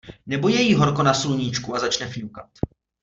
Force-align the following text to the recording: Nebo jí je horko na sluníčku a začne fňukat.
Nebo 0.25 0.47
jí 0.49 0.69
je 0.69 0.77
horko 0.77 1.03
na 1.03 1.13
sluníčku 1.13 1.75
a 1.75 1.79
začne 1.79 2.09
fňukat. 2.09 2.49